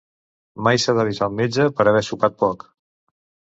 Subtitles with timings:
[0.67, 2.69] Mai s'ha d'avisar el metge per haver sopat poc.